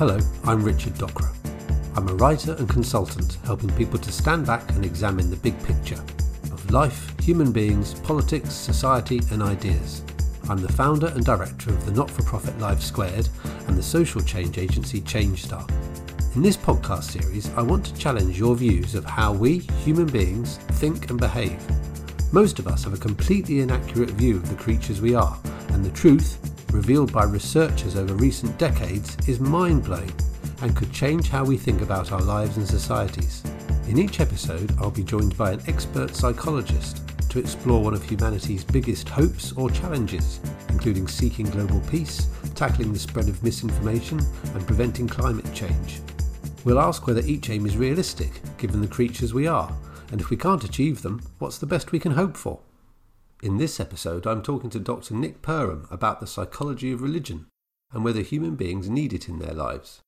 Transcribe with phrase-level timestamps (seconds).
[0.00, 1.28] Hello, I'm Richard Docwra.
[1.94, 6.02] I'm a writer and consultant helping people to stand back and examine the big picture
[6.50, 10.02] of life, human beings, politics, society, and ideas.
[10.48, 13.28] I'm the founder and director of the not for profit Life Squared
[13.68, 15.66] and the social change agency Change Star.
[16.34, 20.56] In this podcast series, I want to challenge your views of how we, human beings,
[20.78, 21.62] think and behave.
[22.32, 25.38] Most of us have a completely inaccurate view of the creatures we are,
[25.72, 30.12] and the truth, revealed by researchers over recent decades, is mind blowing
[30.62, 33.42] and could change how we think about our lives and societies.
[33.88, 38.64] In each episode, I'll be joined by an expert psychologist to explore one of humanity's
[38.64, 44.20] biggest hopes or challenges, including seeking global peace, tackling the spread of misinformation,
[44.54, 46.00] and preventing climate change.
[46.64, 49.72] We'll ask whether each aim is realistic, given the creatures we are,
[50.12, 52.60] and if we can't achieve them, what's the best we can hope for?
[53.42, 55.14] In this episode, I'm talking to Dr.
[55.14, 57.46] Nick Perham about the psychology of religion
[57.90, 60.02] and whether human beings need it in their lives.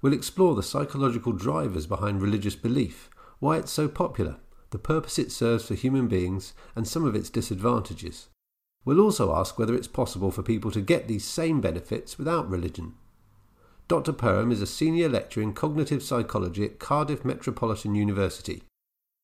[0.00, 4.36] We'll explore the psychological drivers behind religious belief, why it's so popular,
[4.70, 8.28] the purpose it serves for human beings, and some of its disadvantages.
[8.84, 12.94] We'll also ask whether it's possible for people to get these same benefits without religion.
[13.88, 14.12] Dr.
[14.12, 18.62] Perham is a senior lecturer in cognitive psychology at Cardiff Metropolitan University.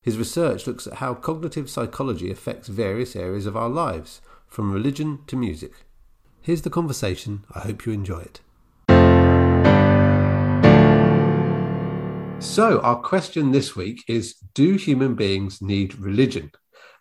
[0.06, 5.18] His research looks at how cognitive psychology affects various areas of our lives, from religion
[5.26, 5.72] to music.
[6.40, 7.42] Here's the conversation.
[7.52, 8.40] I hope you enjoy it.
[12.38, 16.52] So, our question this week is Do human beings need religion?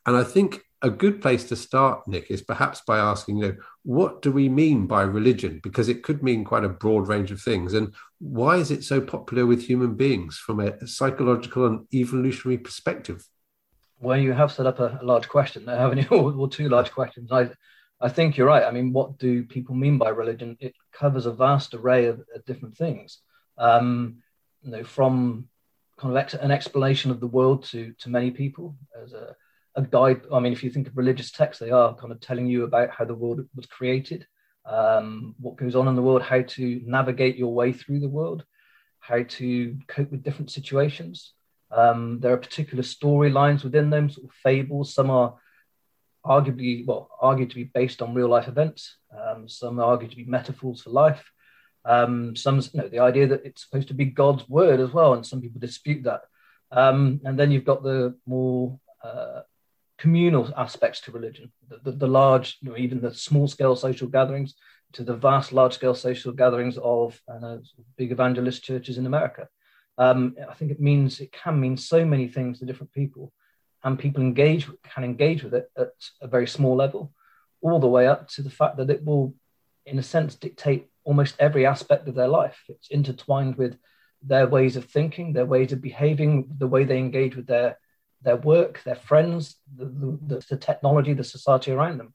[0.08, 3.56] And I think a good place to start, Nick, is perhaps by asking, you know,
[3.84, 5.60] what do we mean by religion?
[5.64, 7.74] Because it could mean quite a broad range of things.
[7.74, 13.26] And why is it so popular with human beings from a psychological and evolutionary perspective?
[14.00, 16.08] Well, you have set up a, large question there, haven't you?
[16.18, 17.32] or, two large questions.
[17.32, 17.50] I,
[18.02, 18.64] I think you're right.
[18.64, 20.58] I mean, what do people mean by religion?
[20.60, 23.20] It covers a vast array of, of different things.
[23.58, 24.18] Um,
[24.62, 25.48] you know, from
[25.98, 29.36] kind of ex- an explanation of the world to to many people as a,
[29.76, 30.22] a guide.
[30.32, 32.90] I mean, if you think of religious texts, they are kind of telling you about
[32.90, 34.26] how the world was created,
[34.66, 38.46] um, what goes on in the world, how to navigate your way through the world,
[39.00, 41.34] how to cope with different situations.
[41.72, 44.94] Um, there are particular storylines within them, sort of fables.
[44.94, 45.36] Some are
[46.26, 48.98] arguably, well, argued to be based on real life events.
[49.16, 51.24] Um, some are argued to be metaphors for life.
[51.84, 55.14] Um, some, you know, the idea that it's supposed to be God's word as well,
[55.14, 56.22] and some people dispute that.
[56.72, 59.42] Um, and then you've got the more uh,
[59.98, 64.08] communal aspects to religion, the, the, the large, you know, even the small scale social
[64.08, 64.56] gatherings,
[64.94, 67.58] to the vast large scale social gatherings of uh,
[67.98, 69.48] big evangelist churches in America.
[69.98, 73.32] Um, I think it means it can mean so many things to different people,
[73.84, 77.14] and people engage can engage with it at a very small level,
[77.62, 79.34] all the way up to the fact that it will,
[79.86, 82.64] in a sense, dictate almost every aspect of their life.
[82.68, 83.78] It's intertwined with
[84.22, 87.78] their ways of thinking, their ways of behaving, the way they engage with their
[88.26, 92.14] their work, their friends, the, the, the technology, the society around them.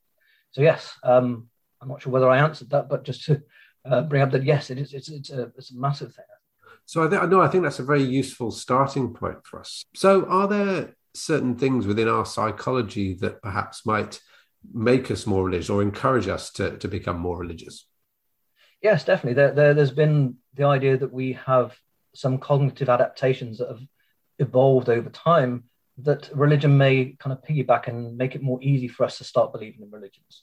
[0.50, 1.48] So yes, um,
[1.80, 3.42] I'm not sure whether I answered that, but just to
[3.84, 4.92] uh, bring up that yes, it is.
[4.92, 6.24] It's, it's a it's a massive thing.
[6.84, 9.82] So I think no, I think that's a very useful starting point for us.
[9.94, 14.20] So are there certain things within our psychology that perhaps might
[14.72, 17.86] make us more religious or encourage us to, to become more religious?
[18.82, 19.34] Yes, definitely.
[19.34, 21.76] There, there, there's been the idea that we have
[22.14, 23.80] some cognitive adaptations that have
[24.38, 25.64] evolved over time
[26.04, 29.52] that religion may kind of piggyback and make it more easy for us to start
[29.52, 30.42] believing in religions.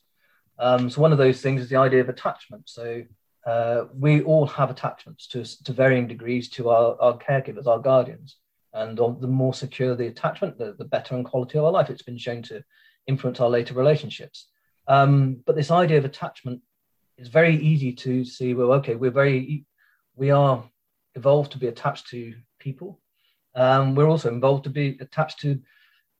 [0.59, 2.63] Um, so one of those things is the idea of attachment.
[2.67, 3.03] So
[3.45, 8.37] uh, we all have attachments to, to varying degrees to our, our caregivers, our guardians.
[8.73, 11.89] And the more secure the attachment, the, the better in quality of our life.
[11.89, 12.63] It's been shown to
[13.07, 14.47] influence our later relationships.
[14.87, 16.61] Um, but this idea of attachment
[17.17, 19.65] is very easy to see well okay we're very
[20.15, 20.63] we are
[21.15, 22.99] evolved to be attached to people
[23.57, 25.59] um, we're also involved to be attached to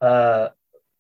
[0.02, 0.50] uh,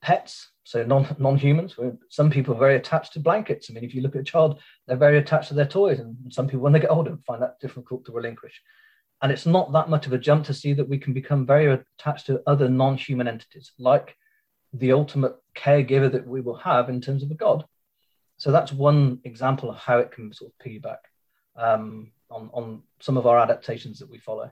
[0.02, 1.78] pets so non, non-humans.
[2.10, 3.69] Some people are very attached to blankets.
[3.69, 6.18] I mean if you look at a child they're very attached to their toys and
[6.30, 8.62] some people when they get older find that difficult to relinquish.
[9.22, 11.72] And it's not that much of a jump to see that we can become very
[11.72, 14.18] attached to other non-human entities like
[14.74, 17.63] the ultimate caregiver that we will have in terms of a god.
[18.36, 21.00] So that's one example of how it can sort of piggyback
[21.56, 24.51] um, on, on some of our adaptations that we follow.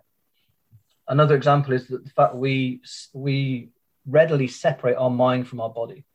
[1.08, 2.82] Another example is that the fact we
[3.14, 3.70] we
[4.08, 6.06] readily separate our mind from our body.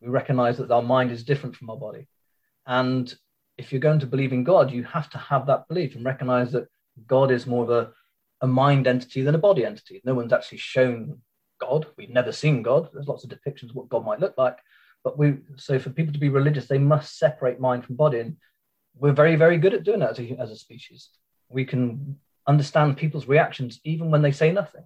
[0.00, 2.06] We recognize that our mind is different from our body.
[2.66, 3.12] And
[3.56, 6.52] if you're going to believe in God, you have to have that belief and recognize
[6.52, 6.68] that
[7.06, 7.92] God is more of a,
[8.40, 10.00] a mind entity than a body entity.
[10.04, 11.20] No one's actually shown
[11.60, 11.86] God.
[11.96, 12.88] We've never seen God.
[12.92, 14.58] There's lots of depictions of what God might look like,
[15.02, 18.36] but we so for people to be religious, they must separate mind from body, and
[18.96, 21.08] we're very very good at doing that as a, as a species.
[21.48, 22.18] We can
[22.48, 24.84] understand people's reactions even when they say nothing.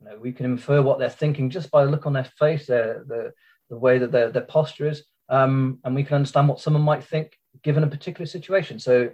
[0.00, 2.66] You know, we can infer what they're thinking just by a look on their face,
[2.66, 3.32] their, the,
[3.68, 7.04] the way that their, their posture is, um, and we can understand what someone might
[7.04, 8.78] think given a particular situation.
[8.78, 9.10] So,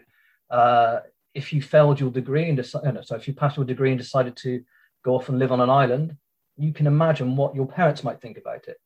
[0.51, 1.01] uh,
[1.35, 4.37] if you failed your degree and decided, so if you passed your degree and decided
[4.37, 4.63] to
[5.05, 6.17] go off and live on an island,
[6.57, 8.77] you can imagine what your parents might think about it.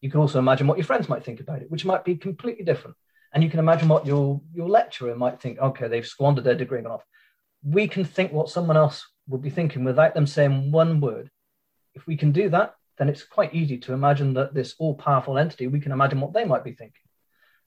[0.00, 2.64] You can also imagine what your friends might think about it, which might be completely
[2.64, 2.96] different.
[3.32, 5.58] And you can imagine what your, your lecturer might think.
[5.58, 7.04] Okay, they've squandered their degree and off.
[7.62, 11.30] We can think what someone else would be thinking without them saying one word.
[11.94, 15.38] If we can do that, then it's quite easy to imagine that this all powerful
[15.38, 17.02] entity, we can imagine what they might be thinking.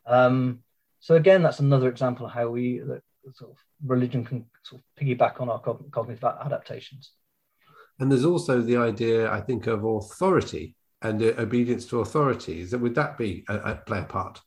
[0.05, 0.59] Um,
[0.99, 2.81] so again, that's another example of how we,
[3.33, 7.11] sort of religion can sort of piggyback on our cognitive adaptations.
[7.99, 12.63] And there's also the idea, I think, of authority and uh, obedience to authority.
[12.63, 14.41] That would that be a, a play a part?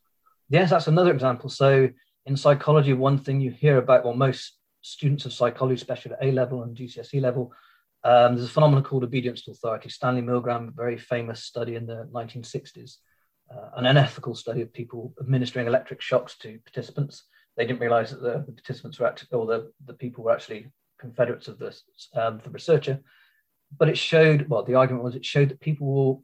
[0.48, 1.50] Yes, that's another example.
[1.50, 1.88] So
[2.26, 4.56] in psychology, one thing you hear about, well, most
[4.86, 7.52] students of psychology, especially at A level and GCSE level,
[8.04, 9.88] um, there's a phenomenon called obedience to authority.
[9.88, 12.98] Stanley Milgram, very famous study in the 1960s,
[13.52, 17.24] uh, an unethical study of people administering electric shocks to participants.
[17.56, 20.68] They didn't realize that the, the participants were actually, or the, the people were actually
[21.00, 21.76] confederates of the,
[22.14, 23.00] um, the researcher.
[23.76, 26.22] But it showed, well, the argument was it showed that people will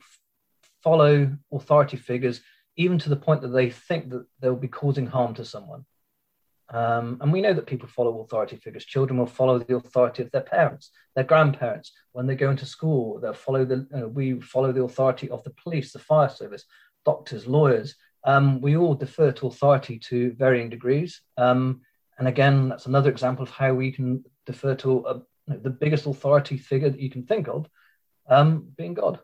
[0.84, 2.40] follow authority figures
[2.76, 5.84] even to the point that they think that they'll be causing harm to someone.
[6.72, 8.86] Um, and we know that people follow authority figures.
[8.86, 11.92] Children will follow the authority of their parents, their grandparents.
[12.12, 13.86] When they go into school, they'll follow the.
[13.94, 16.64] Uh, we follow the authority of the police, the fire service,
[17.04, 17.94] doctors, lawyers.
[18.24, 21.20] Um, we all defer to authority to varying degrees.
[21.36, 21.82] Um,
[22.18, 25.14] and again, that's another example of how we can defer to a,
[25.48, 27.68] know, the biggest authority figure that you can think of,
[28.28, 29.18] um, being God.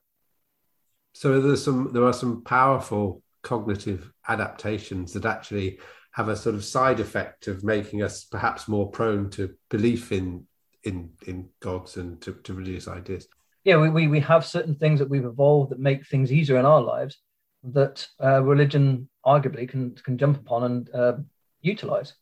[1.14, 1.92] So there's some.
[1.92, 5.78] There are some powerful cognitive adaptations that actually
[6.12, 10.46] have a sort of side effect of making us perhaps more prone to belief in
[10.84, 13.26] in in gods and to, to religious ideas.
[13.64, 16.64] Yeah we, we, we have certain things that we've evolved that make things easier in
[16.64, 17.18] our lives
[17.64, 21.14] that uh, religion arguably can can jump upon and uh,
[21.60, 22.14] utilize.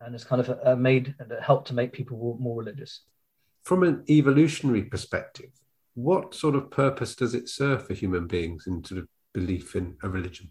[0.00, 3.02] And it's kind of uh, made uh, helped to make people more religious.
[3.64, 5.50] From an evolutionary perspective
[5.94, 9.96] what sort of purpose does it serve for human beings in sort of belief in
[10.02, 10.50] a religion?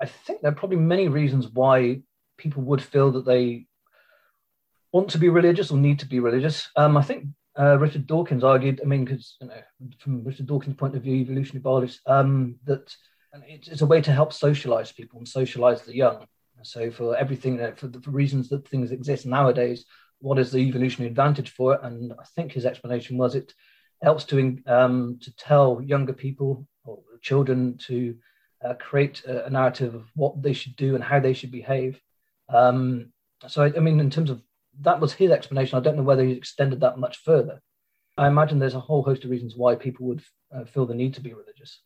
[0.00, 2.02] I think there are probably many reasons why
[2.38, 3.66] people would feel that they
[4.92, 6.68] want to be religious or need to be religious.
[6.76, 7.26] Um, I think
[7.58, 9.60] uh, Richard Dawkins argued, I mean, because you know,
[9.98, 12.94] from Richard Dawkins' point of view, evolutionary biologists, um, that
[13.46, 16.26] it's, it's, a way to help socialize people and socialize the young.
[16.62, 19.84] So for everything, for the for reasons that things exist nowadays,
[20.20, 21.80] what is the evolutionary advantage for it?
[21.82, 23.52] And I think his explanation was it
[24.02, 28.16] helps to um, to tell younger people or children to
[28.64, 32.00] uh, create a, a, narrative of what they should do and how they should behave.
[32.48, 33.12] Um,
[33.46, 34.42] so, I, I, mean, in terms of
[34.80, 35.78] that was his explanation.
[35.78, 37.60] I don't know whether he extended that much further.
[38.16, 40.22] I imagine there's a whole host of reasons why people would
[40.54, 41.82] uh, feel the need to be religious.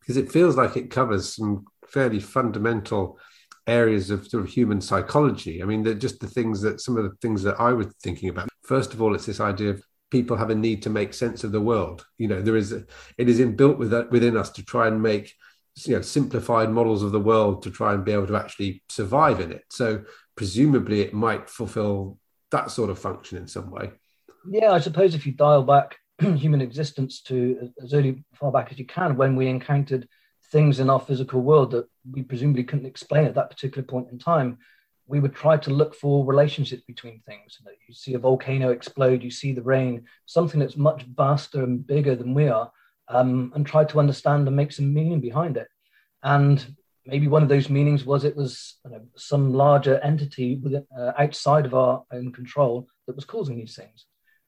[0.00, 3.18] Because it feels like it covers some fairly fundamental
[3.66, 5.62] areas of sort of human psychology.
[5.62, 8.48] I mean, just the things that some of the things that I was thinking about.
[8.62, 11.52] First of all, it's this idea of people have a need to make sense of
[11.52, 12.04] the world.
[12.18, 12.84] You know, there is a,
[13.16, 15.32] it is inbuilt with that, within us to try and make
[15.76, 19.40] you know simplified models of the world to try and be able to actually survive
[19.40, 19.64] in it.
[19.70, 20.04] So
[20.36, 22.18] presumably it might fulfill
[22.50, 23.90] that sort of function in some way.
[24.48, 28.70] Yeah i suppose if you dial back human existence to uh, as early far back
[28.70, 30.08] as you can when we encountered
[30.50, 34.18] things in our physical world that we presumably couldn't explain at that particular point in
[34.18, 34.58] time
[35.06, 37.58] we would try to look for relationships between things.
[37.88, 42.14] You see a volcano explode you see the rain something that's much vaster and bigger
[42.14, 42.70] than we are
[43.12, 45.68] um, and tried to understand and make some meaning behind it.
[46.22, 46.64] And
[47.04, 51.12] maybe one of those meanings was it was you know, some larger entity within, uh,
[51.18, 54.06] outside of our own control that was causing these things.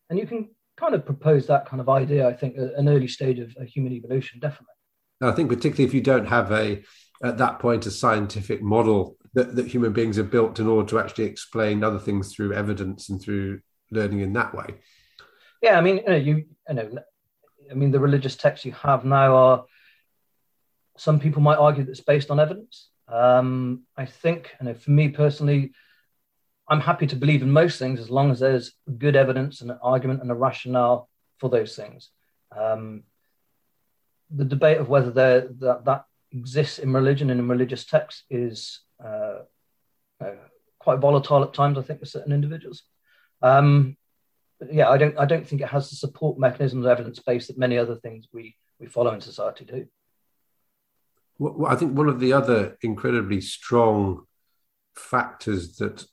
[0.09, 3.09] And you can kind of propose that kind of idea, I think, at an early
[3.09, 4.75] stage of human evolution, definitely.
[5.21, 6.83] I think particularly if you don't have a
[7.23, 10.99] at that point a scientific model that, that human beings are built in order to
[10.99, 14.67] actually explain other things through evidence and through learning in that way.
[15.63, 16.91] Yeah, I mean, you know, you, you know
[17.71, 19.65] I mean, the religious texts you have now are,
[20.97, 22.89] some people might argue that it's based on evidence.
[23.09, 25.73] Um, I think, know, for me personally,
[26.69, 29.79] I'm happy to believe in most things as long as there's good evidence and an
[29.83, 32.11] argument and a rationale for those things.
[32.57, 33.03] Um,
[34.31, 39.41] the debate of whether that, that exists in religion and in religious texts is uh,
[40.21, 40.31] uh,
[40.79, 42.83] quite volatile at times, I think, for certain individuals.
[43.43, 43.97] Um,
[44.71, 47.79] yeah, I don't I don't think it has the support mechanisms, evidence base that many
[47.79, 49.87] other things we we follow in society do.
[51.39, 54.27] Well, I think one of the other incredibly strong
[54.95, 56.05] factors that,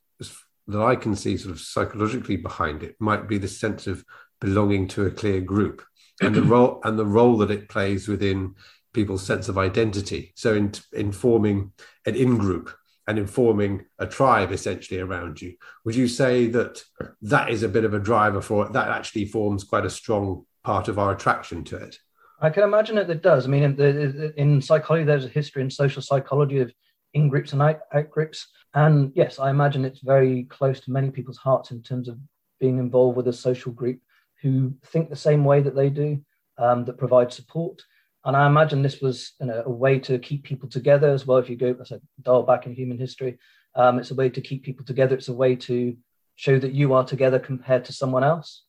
[0.67, 4.03] that I can see sort of psychologically behind it might be the sense of
[4.39, 5.83] belonging to a clear group
[6.21, 8.55] and the role and the role that it plays within
[8.93, 10.33] people's sense of identity.
[10.35, 11.71] So in informing
[12.05, 12.75] an in-group
[13.07, 15.55] and informing a tribe essentially around you.
[15.85, 16.83] Would you say that
[17.23, 18.73] that is a bit of a driver for it?
[18.73, 21.97] That actually forms quite a strong part of our attraction to it.
[22.39, 23.09] I can imagine it.
[23.09, 23.45] It does.
[23.45, 26.73] I mean, in, in psychology, there's a history in social psychology of
[27.13, 28.47] in groups and out, out groups.
[28.73, 32.17] And yes, I imagine it's very close to many people's hearts in terms of
[32.59, 33.99] being involved with a social group
[34.41, 36.21] who think the same way that they do,
[36.57, 37.83] um, that provide support.
[38.23, 41.39] And I imagine this was you know, a way to keep people together as well.
[41.39, 43.39] If you go, I said, dial back in human history,
[43.75, 45.15] um, it's a way to keep people together.
[45.15, 45.95] It's a way to
[46.35, 48.63] show that you are together compared to someone else.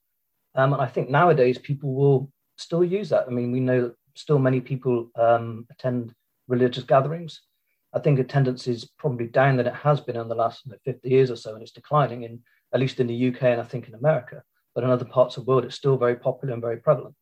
[0.55, 3.27] Um, and I think nowadays people will still use that.
[3.27, 6.15] I mean, we know that still many people um, attend
[6.49, 7.41] religious gatherings.
[7.95, 11.31] I think attendance is probably down than it has been in the last 50 years
[11.31, 12.41] or so, and it's declining in
[12.73, 14.43] at least in the UK and I think in America.
[14.75, 17.15] But in other parts of the world, it's still very popular and very prevalent.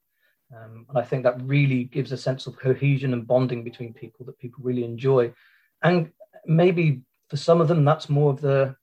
[0.54, 4.26] Um, and I think that really gives a sense of cohesion and bonding between people
[4.26, 5.32] that people really enjoy.
[5.82, 6.10] And
[6.44, 8.74] maybe for some of them, that's more of the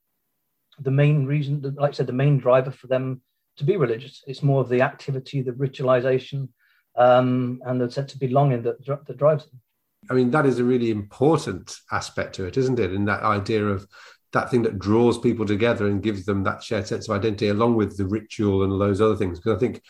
[0.80, 3.22] the main reason, like I said, the main driver for them
[3.58, 4.24] to be religious.
[4.28, 6.50] It's more of the activity, the ritualization,
[6.96, 9.60] um, and the sense of belonging that, that drives them.
[10.10, 12.94] I mean, that is a really important aspect to it, isn't it?
[12.94, 13.88] In that idea of
[14.34, 17.76] that thing that draws people together and gives them that shared sense of identity, along
[17.76, 19.40] with the ritual and those other things.
[19.40, 19.82] Because I think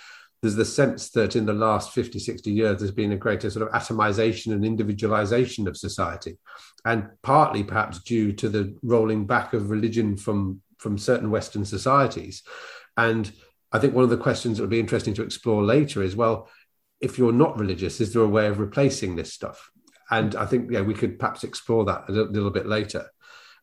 [0.47, 3.67] there's the sense that in the last 50, 60 years, there's been a greater sort
[3.67, 6.37] of atomization and individualization of society.
[6.85, 12.43] And partly perhaps due to the rolling back of religion from, from certain Western societies.
[12.95, 13.29] And
[13.73, 16.49] I think one of the questions that would be interesting to explore later is well,
[17.01, 19.69] if you're not religious, is there a way of replacing this stuff?
[20.09, 23.11] And I think yeah, we could perhaps explore that a little bit later.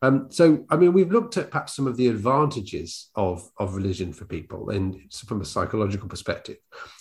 [0.05, 4.13] Um, so, I mean, we've looked at perhaps some of the advantages of, of religion
[4.13, 6.57] for people and from a psychological perspective.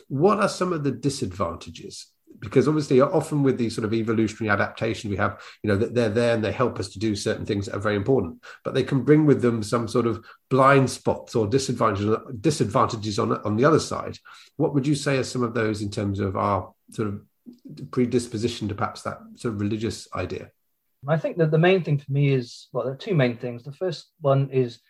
[0.09, 2.07] What are some of the disadvantages?
[2.39, 6.09] Because obviously, often with these sort of evolutionary adaptations, we have, you know, that they're
[6.09, 8.83] there and they help us to do certain things that are very important, but they
[8.83, 13.67] can bring with them some sort of blind spots or disadvantages, disadvantages on, on the
[13.67, 14.19] other side.
[14.57, 17.21] What would you say are some of those in terms of our sort of
[17.91, 20.51] predisposition to perhaps that sort of religious idea?
[21.09, 23.63] I think that the main thing for me is well, there are two main things.
[23.63, 24.81] The first one is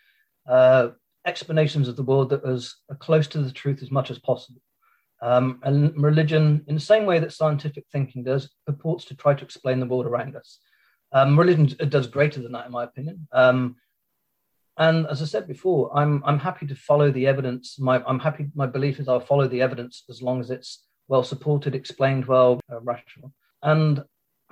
[0.48, 0.88] uh,
[1.26, 4.60] explanations of the world that is close to the truth as much as possible.
[5.22, 9.44] Um, and religion, in the same way that scientific thinking does, purports to try to
[9.44, 10.58] explain the world around us.
[11.12, 13.26] Um, religion does greater than that, in my opinion.
[13.32, 13.76] Um,
[14.76, 17.78] and as I said before, I'm I'm happy to follow the evidence.
[17.78, 18.48] My I'm happy.
[18.54, 22.60] My belief is I'll follow the evidence as long as it's well supported, explained well,
[22.70, 23.32] uh, rational.
[23.62, 24.02] And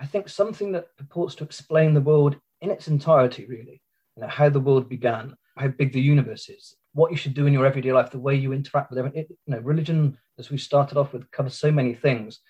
[0.03, 3.81] I think something that purports to explain the world in its entirety, really,
[4.17, 7.47] you know, how the world began, how big the universe is, what you should do
[7.47, 9.21] in your everyday life, the way you interact with everything.
[9.21, 12.41] It, you know, religion, as we started off with, covers so many things.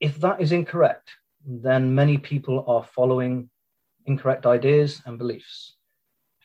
[0.00, 1.10] If that is incorrect,
[1.46, 3.48] then many people are following
[4.04, 5.76] incorrect ideas and beliefs,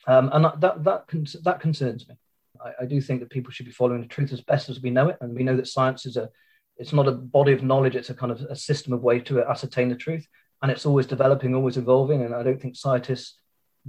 [0.07, 1.07] um, and that that
[1.43, 2.15] that concerns me.
[2.63, 4.91] I, I do think that people should be following the truth as best as we
[4.91, 6.29] know it, and we know that science is a
[6.77, 9.43] it's not a body of knowledge it's a kind of a system of way to
[9.43, 10.27] ascertain the truth
[10.61, 13.39] and it's always developing always evolving and i don't think scientists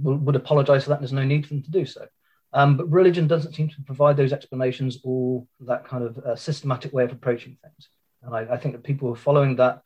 [0.01, 2.07] will, would apologize for that there's no need for them to do so.
[2.53, 6.93] Um, but religion doesn't seem to provide those explanations or that kind of uh, systematic
[6.93, 7.89] way of approaching things.
[8.23, 9.81] And I, I think that people who are following that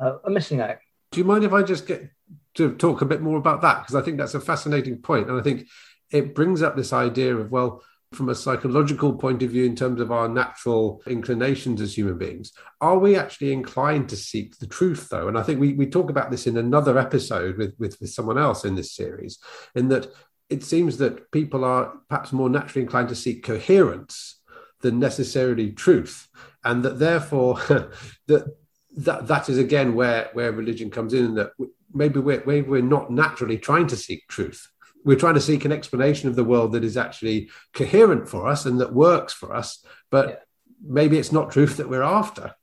[0.00, 0.78] uh, are missing out.
[1.10, 2.10] Do you mind if i just get
[2.54, 3.80] to talk a bit more about that?
[3.80, 5.68] Because i think that's a fascinating point and i think
[6.10, 7.82] it brings up this idea of well
[8.12, 12.52] from a psychological point of view in terms of our natural inclinations as human beings
[12.80, 15.28] are we actually inclined to seek the truth though?
[15.28, 18.38] And i think we, we talk about this in another episode with, with, with someone
[18.38, 19.38] else in this series
[19.74, 20.08] in that
[20.48, 24.40] it seems that people are perhaps more naturally inclined to seek coherence
[24.82, 26.28] than necessarily truth
[26.64, 27.54] and that therefore
[28.26, 28.54] that
[28.94, 31.52] that that is again where where religion comes in and that
[31.94, 34.68] maybe we're, maybe we're not naturally trying to seek truth
[35.04, 38.66] we're trying to seek an explanation of the world that is actually coherent for us
[38.66, 40.36] and that works for us but yeah.
[40.82, 42.54] maybe it's not truth that we're after.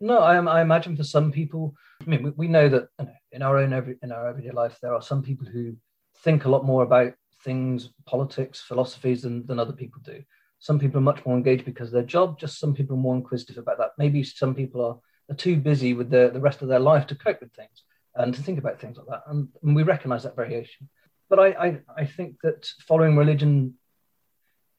[0.00, 2.88] No I, I imagine for some people i mean we, we know that
[3.32, 5.76] in our own every in our everyday life there are some people who
[6.22, 10.22] think a lot more about things politics philosophies than, than other people do.
[10.58, 13.16] Some people are much more engaged because of their job just some people are more
[13.16, 13.92] inquisitive about that.
[13.96, 14.98] Maybe some people are,
[15.32, 18.34] are too busy with the, the rest of their life to cope with things and
[18.34, 19.22] to think about things like that.
[19.28, 20.88] And, and we recognize that variation
[21.28, 23.74] but I, I, I think that following religion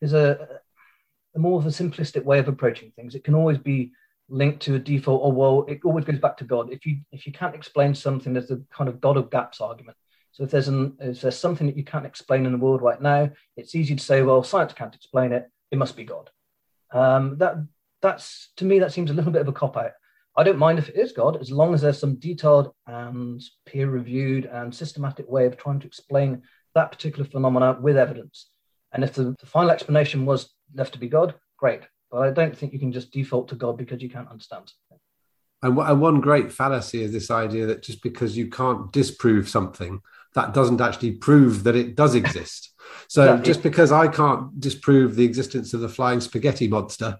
[0.01, 0.59] is a,
[1.35, 3.15] a, more of a simplistic way of approaching things.
[3.15, 3.91] It can always be
[4.29, 6.71] linked to a default, or well, it always goes back to God.
[6.71, 9.97] If you if you can't explain something, there's the kind of God of gaps argument.
[10.31, 13.01] So if there's an if there's something that you can't explain in the world right
[13.01, 15.49] now, it's easy to say, well, science can't explain it.
[15.71, 16.29] It must be God.
[16.91, 17.55] Um, that
[18.01, 19.91] that's to me that seems a little bit of a cop out.
[20.39, 24.45] I don't mind if it is God, as long as there's some detailed and peer-reviewed
[24.45, 26.43] and systematic way of trying to explain
[26.75, 28.49] that particular phenomena with evidence.
[28.93, 31.81] And if the, the final explanation was left to be God, great.
[32.09, 35.03] But I don't think you can just default to God because you can't understand something.
[35.61, 39.99] And one great fallacy is this idea that just because you can't disprove something,
[40.35, 42.73] that doesn't actually prove that it does exist.
[43.09, 43.45] So exactly.
[43.45, 47.17] just because I can't disprove the existence of the flying spaghetti monster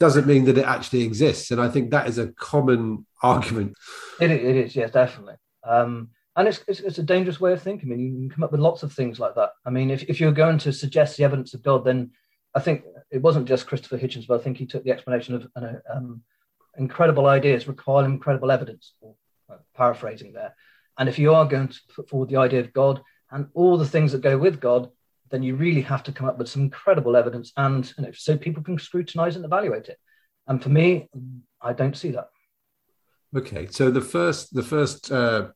[0.00, 1.50] doesn't mean that it actually exists.
[1.50, 3.74] And I think that is a common argument.
[4.20, 5.34] It, it is, yes, definitely.
[5.62, 7.92] Um, and it's, it's, it's, a dangerous way of thinking.
[7.92, 9.50] I mean, you can come up with lots of things like that.
[9.64, 12.10] I mean, if, if you're going to suggest the evidence of God, then
[12.54, 15.46] I think it wasn't just Christopher Hitchens, but I think he took the explanation of
[15.54, 16.22] uh, um,
[16.76, 19.14] incredible ideas require incredible evidence, or,
[19.50, 20.54] uh, paraphrasing there.
[20.98, 23.88] And if you are going to put forward the idea of God and all the
[23.88, 24.90] things that go with God,
[25.30, 28.36] then you really have to come up with some incredible evidence and you know, so
[28.36, 29.98] people can scrutinize and evaluate it.
[30.46, 31.08] And for me,
[31.60, 32.28] I don't see that.
[33.36, 35.48] Okay, so the first the first uh,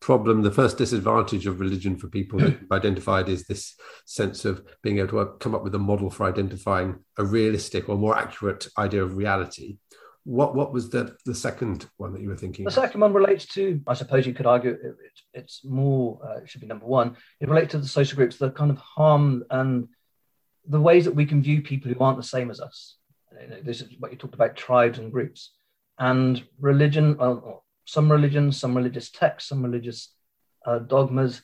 [0.00, 3.74] problem, the first disadvantage of religion for people that you've identified is this
[4.04, 7.96] sense of being able to come up with a model for identifying a realistic or
[7.96, 9.78] more accurate idea of reality.
[10.24, 12.64] What what was the the second one that you were thinking?
[12.64, 14.96] The second one relates to, I suppose you could argue, it,
[15.34, 16.20] it's more.
[16.24, 17.16] Uh, it should be number one.
[17.40, 19.88] It relates to the social groups, the kind of harm and
[20.64, 22.96] the ways that we can view people who aren't the same as us.
[23.64, 25.54] This is what you talked about: tribes and groups,
[25.98, 27.16] and religion.
[27.16, 30.14] Well, some religions, some religious texts, some religious
[30.64, 31.42] uh, dogmas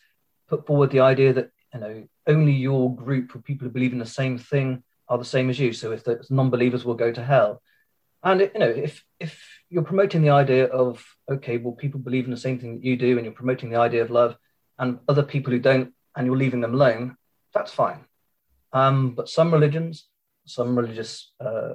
[0.48, 3.98] put forward the idea that you know only your group of people who believe in
[3.98, 5.72] the same thing are the same as you.
[5.72, 7.62] So if the non-believers will go to hell,
[8.22, 12.30] and you know, if if you're promoting the idea of okay, well, people believe in
[12.30, 14.36] the same thing that you do, and you're promoting the idea of love,
[14.78, 17.16] and other people who don't, and you're leaving them alone,
[17.54, 18.04] that's fine.
[18.72, 20.08] Um, but some religions,
[20.46, 21.74] some religious uh,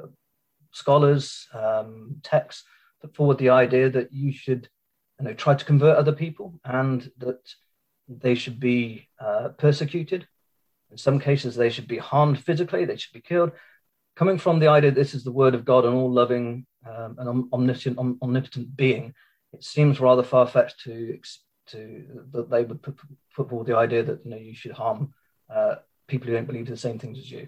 [0.71, 2.63] scholars, um, texts
[3.01, 4.69] put forward the idea that you should,
[5.19, 7.39] you know, try to convert other people, and that
[8.07, 10.27] they should be uh, persecuted.
[10.91, 12.83] In some cases, they should be harmed physically.
[12.83, 13.53] They should be killed
[14.15, 17.53] coming from the idea this is the word of God, an all loving um, and
[17.53, 19.13] omniscient, om- omnipotent being,
[19.53, 21.19] it seems rather far fetched to,
[21.67, 22.97] to that they would put,
[23.35, 25.13] put, forward the idea that you know you should harm
[25.53, 25.75] uh,
[26.07, 27.47] people who don't believe the same things as you.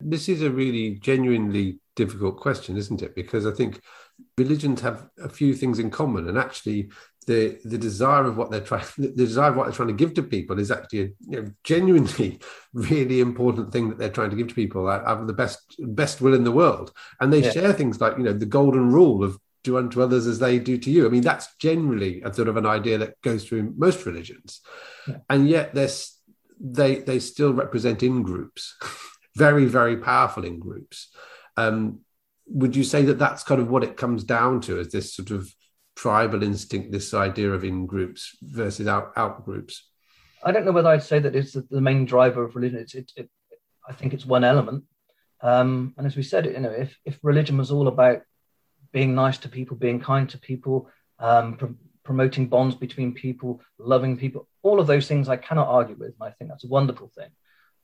[0.00, 3.14] This is a really genuinely difficult question, isn't it?
[3.14, 3.80] Because I think
[4.36, 6.90] religions have a few things in common, and actually,
[7.24, 10.14] the the desire of what they're trying the desire of what they're trying to give
[10.14, 12.38] to people is actually a you know, genuinely
[12.72, 16.20] really important thing that they're trying to give to people out of the best best
[16.20, 17.50] will in the world and they yeah.
[17.50, 20.76] share things like you know the golden rule of do unto others as they do
[20.76, 24.04] to you i mean that's generally a sort of an idea that goes through most
[24.04, 24.60] religions
[25.08, 25.16] yeah.
[25.30, 26.20] and yet there's
[26.60, 28.76] they they still represent in groups
[29.36, 31.08] very very powerful in groups
[31.56, 32.00] um,
[32.46, 35.30] would you say that that's kind of what it comes down to is this sort
[35.30, 35.52] of
[35.96, 39.88] tribal instinct, this idea of in groups versus out, out groups?
[40.42, 42.80] I don't know whether I'd say that it's the, main driver of religion.
[42.80, 43.30] It's, it, it,
[43.88, 44.84] I think it's one element.
[45.40, 48.22] Um, and as we said, you know, if, if religion was all about
[48.92, 51.66] being nice to people, being kind to people, um, pr-
[52.02, 56.14] promoting bonds between people, loving people, all of those things I cannot argue with.
[56.20, 57.30] And I think that's a wonderful thing.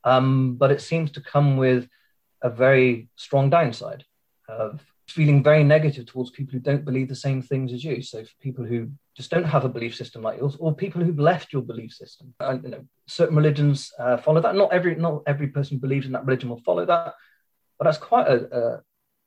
[0.03, 1.87] Um, but it seems to come with
[2.41, 4.03] a very strong downside
[4.47, 8.01] of feeling very negative towards people who don't believe the same things as you.
[8.01, 11.19] So for people who just don't have a belief system like yours, or people who've
[11.19, 14.55] left your belief system, and you know, certain religions uh, follow that.
[14.55, 17.13] Not every not every person believes in that religion will follow that,
[17.77, 18.81] but that's quite a, a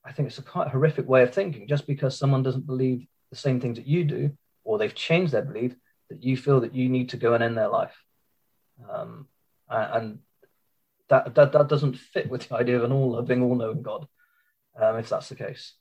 [0.04, 1.68] I think it's a quite horrific way of thinking.
[1.68, 4.30] Just because someone doesn't believe the same things that you do,
[4.64, 5.74] or they've changed their belief,
[6.10, 7.96] that you feel that you need to go and end their life,
[8.90, 9.28] um,
[9.68, 10.18] and
[11.08, 14.06] that, that that doesn't fit with the idea of an all-loving, all-knowing God
[14.80, 15.74] um, if that's the case.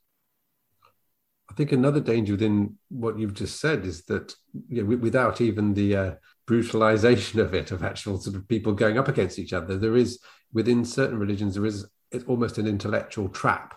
[1.50, 4.34] I think another danger within what you've just said is that
[4.70, 6.12] you know, without even the uh,
[6.48, 10.20] brutalization of it, of actual sort of people going up against each other, there is
[10.54, 13.76] within certain religions there is it's almost an intellectual trap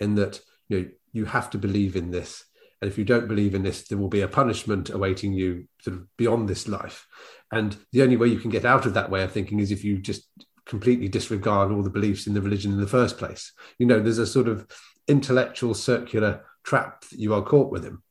[0.00, 2.44] in that you know you have to believe in this,
[2.80, 5.96] and if you don't believe in this, there will be a punishment awaiting you sort
[5.96, 7.06] of beyond this life.
[7.52, 9.84] And the only way you can get out of that way of thinking is if
[9.84, 10.28] you just
[10.66, 13.52] completely disregard all the beliefs in the religion in the first place.
[13.78, 14.66] You know, there's a sort of
[15.06, 18.02] intellectual circular trap that you are caught with him.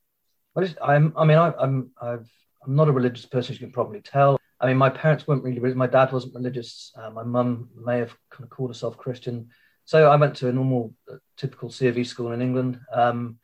[0.82, 2.30] I'm, I mean, I, I'm, I've,
[2.66, 4.40] I'm not a religious person, as you can probably tell.
[4.60, 5.78] I mean, my parents weren't really religious.
[5.78, 6.94] My dad wasn't religious.
[6.96, 9.50] Uh, my mum may have kind of called herself Christian.
[9.86, 12.80] So I went to a normal, uh, typical C of E school in England.
[12.94, 13.40] Um,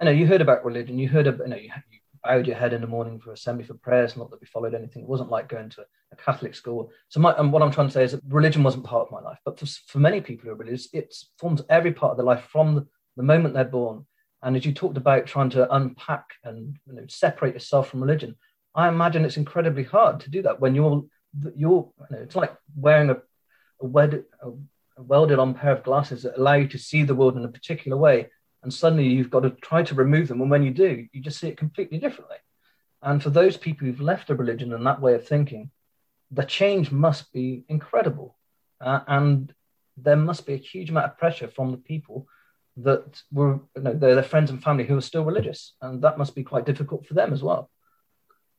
[0.00, 0.98] you know, you heard about religion.
[0.98, 3.64] You heard about, you know, you, you bowed your head in the morning for assembly
[3.64, 5.02] for prayers, not that we followed anything.
[5.02, 6.90] It wasn't like going to a Catholic school.
[7.08, 9.20] So my, and what I'm trying to say is that religion wasn't part of my
[9.20, 12.26] life, but for, for many people who are religious, it forms every part of their
[12.26, 14.06] life from the, the moment they're born.
[14.42, 18.36] And as you talked about trying to unpack and you know, separate yourself from religion,
[18.74, 21.04] I imagine it's incredibly hard to do that when you're
[21.54, 21.90] you're.
[22.10, 23.16] You know, it's like wearing a,
[23.80, 27.14] a, wed, a, a welded on pair of glasses that allow you to see the
[27.14, 28.28] world in a particular way,
[28.62, 30.40] and suddenly you've got to try to remove them.
[30.40, 32.38] And when you do, you just see it completely differently.
[33.02, 35.70] And for those people who've left a religion and that way of thinking,
[36.32, 38.36] the change must be incredible,
[38.80, 39.52] uh, and
[39.96, 42.26] there must be a huge amount of pressure from the people
[42.78, 46.18] that were you know, their, their friends and family who are still religious, and that
[46.18, 47.70] must be quite difficult for them as well.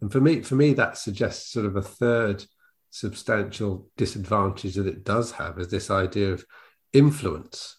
[0.02, 2.46] And for me, for me, that suggests sort of a third
[2.90, 6.46] substantial disadvantage that it does have is this idea of
[6.92, 7.76] influence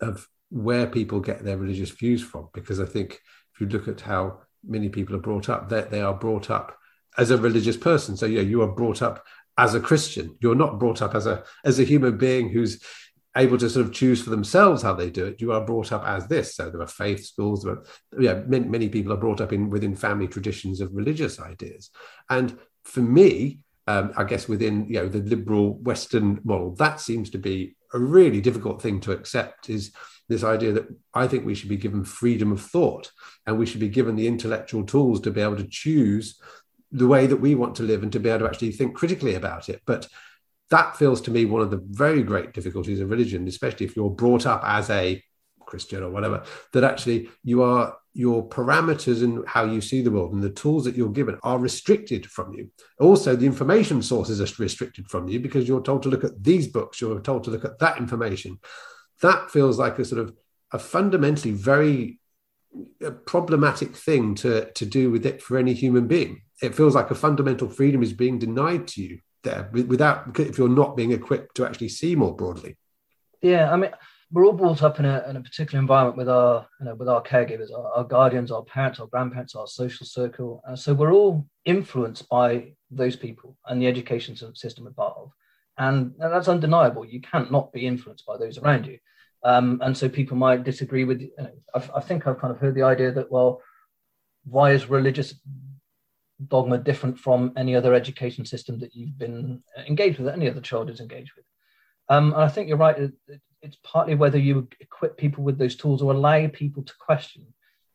[0.00, 2.48] of where people get their religious views from.
[2.52, 3.20] Because I think
[3.54, 6.76] if you look at how many people are brought up, that they are brought up
[7.18, 8.16] as a religious person.
[8.16, 9.24] So yeah, you are brought up
[9.58, 10.36] as a Christian.
[10.40, 12.82] You're not brought up as a as a human being who's
[13.36, 15.40] able to sort of choose for themselves how they do it.
[15.40, 16.56] You are brought up as this.
[16.56, 17.64] So there are faith schools.
[17.64, 17.84] Are,
[18.18, 21.90] yeah, many, many people are brought up in within family traditions of religious ideas.
[22.28, 27.30] And for me, um, I guess within you know the liberal Western model, that seems
[27.30, 29.68] to be a really difficult thing to accept.
[29.68, 29.92] Is
[30.28, 33.10] this idea that I think we should be given freedom of thought
[33.46, 36.40] and we should be given the intellectual tools to be able to choose
[36.92, 39.34] the way that we want to live and to be able to actually think critically
[39.34, 39.80] about it.
[39.86, 40.08] But
[40.70, 44.10] that feels to me one of the very great difficulties of religion, especially if you're
[44.10, 45.22] brought up as a
[45.66, 50.32] Christian or whatever, that actually you are your parameters and how you see the world
[50.32, 52.68] and the tools that you're given are restricted from you.
[52.98, 56.66] Also, the information sources are restricted from you because you're told to look at these
[56.66, 58.58] books, you're told to look at that information.
[59.22, 60.34] That feels like a sort of
[60.72, 62.18] a fundamentally very
[63.04, 66.42] uh, problematic thing to, to do with it for any human being.
[66.62, 70.68] It feels like a fundamental freedom is being denied to you there without if you're
[70.68, 72.76] not being equipped to actually see more broadly.
[73.42, 73.90] Yeah, I mean,
[74.32, 77.08] we're all brought up in a, in a particular environment with our you know with
[77.08, 80.62] our caregivers, our, our guardians, our parents, our grandparents, our social circle.
[80.68, 85.32] Uh, so we're all influenced by those people and the education system we're part of,
[85.78, 87.04] and, and that's undeniable.
[87.04, 88.98] You can't not be influenced by those around you.
[89.42, 91.22] Um, and so people might disagree with.
[91.22, 93.62] You know, I think I've kind of heard the idea that well,
[94.44, 95.34] why is religious
[96.48, 100.90] dogma different from any other education system that you've been engaged with, any other child
[100.90, 101.44] is engaged with.
[102.08, 102.98] Um, and I think you're right.
[102.98, 103.12] It,
[103.62, 107.46] it's partly whether you equip people with those tools or allow people to question.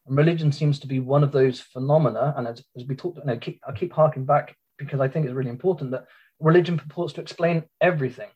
[0.06, 2.34] And religion seems to be one of those phenomena.
[2.38, 5.26] And as, as we talked, you know, keep, I keep harking back because I think
[5.26, 6.06] it's really important that
[6.40, 8.30] religion purports to explain everything.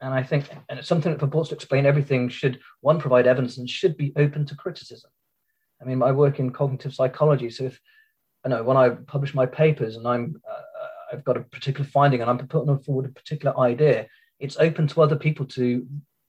[0.00, 3.68] And I think, and something that purports to explain everything should one provide evidence and
[3.68, 5.10] should be open to criticism.
[5.82, 7.80] I mean, I work in cognitive psychology, so if
[8.44, 10.62] I know when I publish my papers and I'm uh,
[11.12, 14.06] I've got a particular finding and I'm putting forward a particular idea,
[14.38, 15.86] it's open to other people to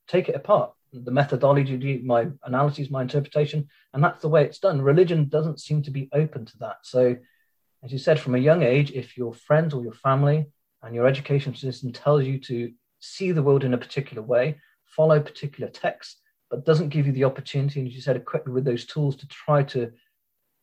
[0.08, 0.72] take it apart.
[0.91, 4.82] The methodology, my analysis, my interpretation, and that's the way it's done.
[4.82, 6.78] Religion doesn't seem to be open to that.
[6.82, 7.15] So,
[7.84, 10.48] as you said, from a young age, if your friends or your family
[10.82, 15.19] and your education system tells you to see the world in a particular way, follow
[15.19, 16.19] particular texts,
[16.50, 19.28] but doesn't give you the opportunity, and as you said, equipped with those tools to
[19.28, 19.91] try to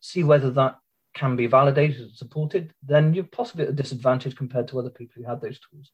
[0.00, 0.76] see whether that
[1.16, 5.14] can be validated and supported, then you're possibly at a disadvantage compared to other people
[5.16, 5.90] who had those tools.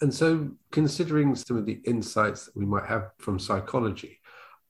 [0.00, 4.20] And so, considering some of the insights that we might have from psychology,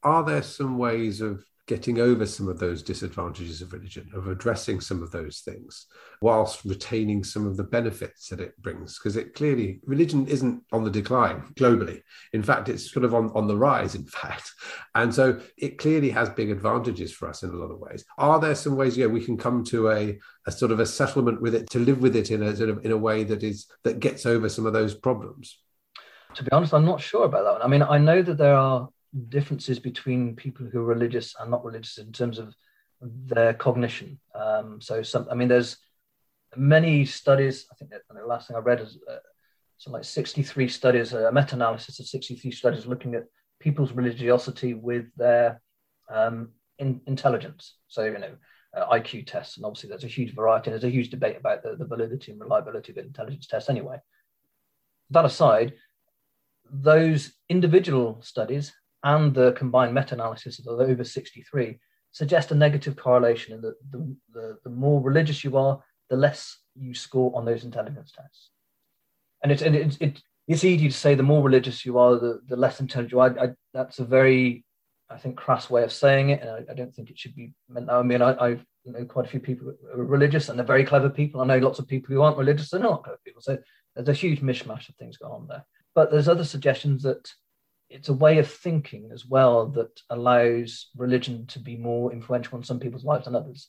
[0.03, 4.81] are there some ways of getting over some of those disadvantages of religion, of addressing
[4.81, 5.87] some of those things,
[6.23, 8.99] whilst retaining some of the benefits that it brings.
[8.99, 12.01] Because it clearly, religion isn't on the decline globally.
[12.33, 14.51] In fact, it's sort of on, on the rise, in fact.
[14.95, 18.05] And so it clearly has big advantages for us in a lot of ways.
[18.17, 21.43] Are there some ways, yeah, we can come to a, a sort of a settlement
[21.43, 23.67] with it, to live with it in a sort of in a way that is
[23.85, 25.59] that gets over some of those problems?
[26.35, 27.53] To be honest, I'm not sure about that.
[27.53, 27.63] One.
[27.63, 28.89] I mean, I know that there are
[29.29, 32.55] differences between people who are religious and not religious in terms of
[33.01, 34.19] their cognition.
[34.35, 35.77] Um, so, some, I mean, there's
[36.57, 37.67] many studies.
[37.73, 39.17] I think the last thing I read is uh,
[39.79, 43.25] something like 63 studies, a meta-analysis of 63 studies looking at
[43.61, 45.61] people's religiosity with their
[46.09, 47.75] um, in, intelligence.
[47.89, 48.37] So, you know,
[48.77, 50.71] uh, IQ tests, and obviously there's a huge variety.
[50.71, 53.71] And there's a huge debate about the, the validity and reliability of intelligence tests.
[53.71, 53.99] Anyway,
[55.11, 55.75] that aside,
[56.71, 58.73] those individual studies
[59.09, 61.79] and the combined meta-analysis of over 63
[62.13, 66.59] suggest a negative correlation in that the, the, the, more religious you are, the less
[66.77, 68.51] you score on those intelligence tests.
[69.43, 72.41] And it's, and it's, it, it's easy to say the more religious you are, the,
[72.47, 73.41] the less intelligent you are.
[73.41, 74.67] I, that's a very,
[75.09, 76.43] I think, crass way of saying it.
[76.43, 77.91] And I, I don't think it should be meant.
[77.91, 78.49] I mean, I,
[78.85, 81.41] you know, quite a few people who are religious and they're very clever people.
[81.41, 83.41] I know lots of people who aren't religious and not clever people.
[83.41, 83.57] So
[83.95, 85.65] there's a huge mishmash of things going on there.
[85.95, 87.33] But there's other suggestions that
[87.91, 92.65] it's a way of thinking as well that allows religion to be more influential on
[92.65, 93.69] some people's lives than others.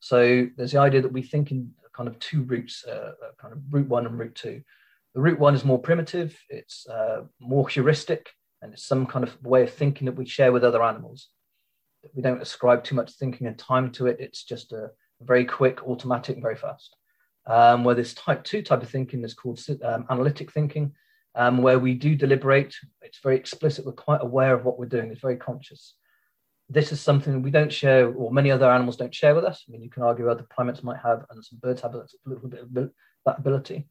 [0.00, 3.52] So there's the idea that we think in kind of two routes, uh, uh, kind
[3.52, 4.62] of route one and route two.
[5.14, 8.30] The route one is more primitive, it's uh, more heuristic,
[8.62, 11.28] and it's some kind of way of thinking that we share with other animals.
[12.14, 14.16] We don't ascribe too much thinking and time to it.
[14.20, 16.96] It's just a very quick, automatic, very fast.
[17.46, 20.92] Um, where this type two type of thinking is called um, analytic thinking,
[21.34, 22.74] um, where we do deliberate.
[23.02, 23.86] It's very explicit.
[23.86, 25.10] We're quite aware of what we're doing.
[25.10, 25.94] It's very conscious.
[26.68, 29.64] This is something we don't share, or many other animals don't share with us.
[29.68, 32.48] I mean, you can argue other primates might have, and some birds have a little
[32.48, 32.72] bit of
[33.26, 33.88] that ability.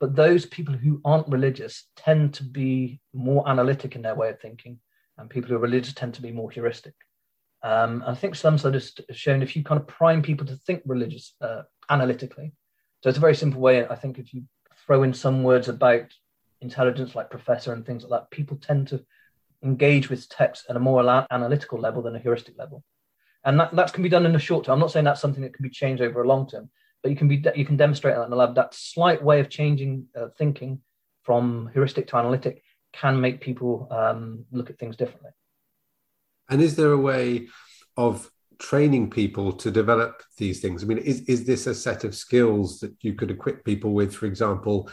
[0.00, 4.40] But those people who aren't religious tend to be more analytic in their way of
[4.40, 4.80] thinking,
[5.18, 6.94] and people who are religious tend to be more heuristic.
[7.62, 10.82] Um, I think some studies have shown if you kind of prime people to think
[10.84, 12.52] religious uh, analytically,
[13.02, 13.86] so it's a very simple way.
[13.86, 14.44] I think if you
[14.86, 16.12] throw in some words about
[16.64, 19.04] intelligence like professor and things like that, people tend to
[19.62, 22.82] engage with text at a more analytical level than a heuristic level.
[23.44, 24.74] And that, that can be done in the short term.
[24.74, 26.70] I'm not saying that's something that can be changed over a long term,
[27.02, 28.54] but you can be you can demonstrate that in the lab.
[28.54, 30.80] That slight way of changing uh, thinking
[31.22, 35.30] from heuristic to analytic can make people um, look at things differently.
[36.48, 37.48] And is there a way
[37.96, 40.82] of training people to develop these things?
[40.82, 44.14] I mean, is, is this a set of skills that you could equip people with,
[44.14, 44.90] for example,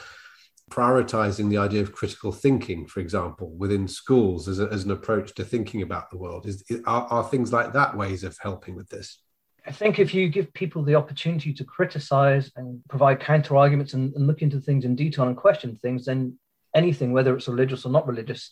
[0.71, 5.35] prioritizing the idea of critical thinking, for example, within schools as, a, as an approach
[5.35, 6.47] to thinking about the world?
[6.47, 9.21] Is, are, are things like that ways of helping with this?
[9.67, 14.15] I think if you give people the opportunity to criticize and provide counter arguments and,
[14.15, 16.39] and look into things in detail and question things, then
[16.75, 18.51] anything, whether it's religious or not religious,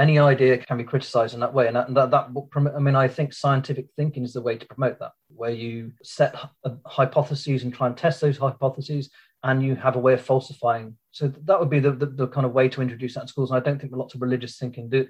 [0.00, 1.66] any idea can be criticized in that way.
[1.68, 4.98] And that, that, that I mean, I think scientific thinking is the way to promote
[4.98, 6.34] that, where you set
[6.64, 9.10] uh, hypotheses and try and test those hypotheses,
[9.42, 10.96] and you have a way of falsifying.
[11.10, 13.50] So that would be the, the, the kind of way to introduce that in schools.
[13.50, 15.06] And I don't think lots of religious thinking do,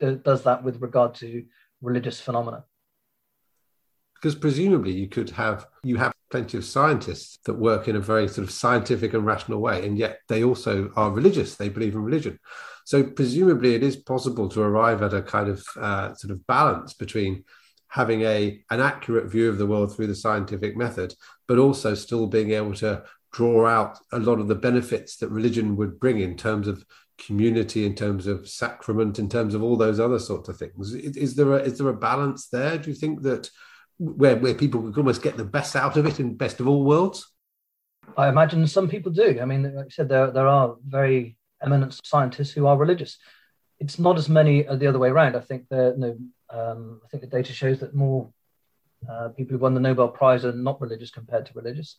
[0.00, 1.44] do, does that with regard to
[1.80, 2.64] religious phenomena.
[4.14, 8.26] Because presumably you could have you have plenty of scientists that work in a very
[8.26, 11.54] sort of scientific and rational way, and yet they also are religious.
[11.54, 12.40] They believe in religion.
[12.88, 16.94] So presumably, it is possible to arrive at a kind of uh, sort of balance
[16.94, 17.44] between
[17.88, 21.14] having a an accurate view of the world through the scientific method,
[21.46, 25.76] but also still being able to draw out a lot of the benefits that religion
[25.76, 26.82] would bring in terms of
[27.18, 30.94] community, in terms of sacrament, in terms of all those other sorts of things.
[30.94, 32.78] Is, there a, is there a balance there?
[32.78, 33.50] Do you think that
[33.98, 36.84] where where people could almost get the best out of it in best of all
[36.84, 37.30] worlds?
[38.16, 39.38] I imagine some people do.
[39.42, 43.18] I mean, like I said, there there are very eminent scientists who are religious.
[43.80, 45.36] It's not as many the other way around.
[45.36, 46.16] I think the no,
[46.50, 48.28] um, I think the data shows that more
[49.08, 51.98] uh, people who won the Nobel Prize are not religious compared to religious.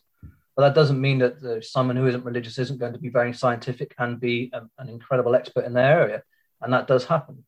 [0.56, 3.32] But that doesn't mean that uh, someone who isn't religious isn't going to be very
[3.32, 6.22] scientific and be a, an incredible expert in their area,
[6.60, 7.44] and that does happen.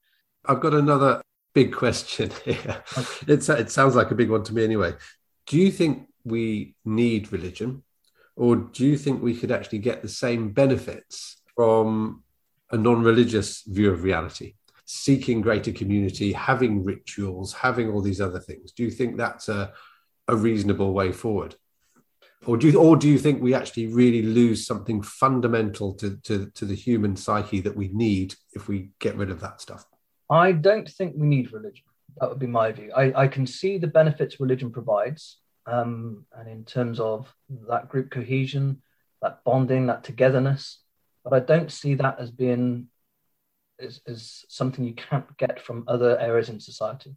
[0.47, 1.21] I've got another
[1.53, 2.83] big question here.
[3.27, 4.95] It's, it sounds like a big one to me anyway.
[5.47, 7.83] Do you think we need religion,
[8.37, 12.23] or do you think we could actually get the same benefits from
[12.71, 18.41] a non religious view of reality, seeking greater community, having rituals, having all these other
[18.41, 18.73] things.
[18.73, 19.73] Do you think that's a,
[20.29, 21.57] a reasonable way forward?
[22.45, 26.51] Or do you, or do you think we actually really lose something fundamental to, to,
[26.51, 29.87] to the human psyche that we need if we get rid of that stuff?
[30.29, 31.85] I don't think we need religion.
[32.19, 32.91] That would be my view.
[32.97, 35.39] I, I can see the benefits religion provides.
[35.67, 37.33] Um, and in terms of
[37.69, 38.83] that group cohesion,
[39.21, 40.82] that bonding, that togetherness,
[41.25, 42.89] but I don't see that as being
[43.79, 47.15] as, as something you can't get from other areas in society.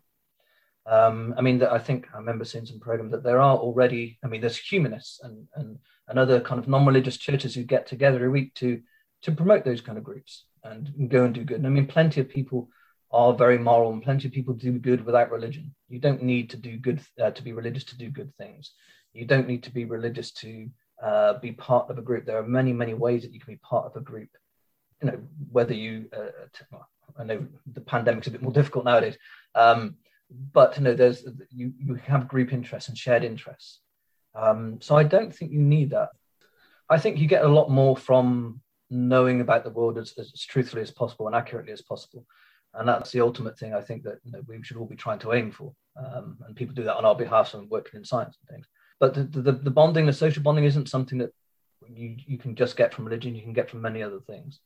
[0.87, 4.19] Um, I mean, I think I remember seeing some program that there are already.
[4.23, 8.17] I mean, there's humanists and and, and other kind of non-religious churches who get together
[8.17, 8.81] every week to
[9.23, 11.57] to promote those kind of groups and go and do good.
[11.57, 12.69] And I mean, plenty of people
[13.11, 15.73] are very moral, and plenty of people do good without religion.
[15.89, 18.71] You don't need to do good uh, to be religious to do good things.
[19.13, 20.69] You don't need to be religious to
[21.01, 22.25] uh, be part of a group.
[22.25, 24.29] There are many, many ways that you can be part of a group.
[25.01, 25.19] You know,
[25.51, 29.17] whether you, uh, know the pandemic's a bit more difficult nowadays,
[29.53, 29.95] um,
[30.53, 33.81] but you know, there's you you have group interests and shared interests.
[34.33, 36.09] Um, so I don't think you need that.
[36.89, 40.81] I think you get a lot more from knowing about the world as, as truthfully
[40.81, 42.25] as possible and accurately as possible.
[42.73, 45.19] And that's the ultimate thing I think that you know, we should all be trying
[45.19, 45.73] to aim for.
[45.97, 48.67] Um, and people do that on our behalf and working in science and things
[48.99, 51.33] but the, the, the bonding, the social bonding, isn't something that
[51.87, 53.35] you you can just get from religion.
[53.35, 54.59] You can get from many other things.